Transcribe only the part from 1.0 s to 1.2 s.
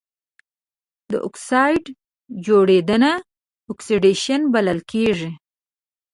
د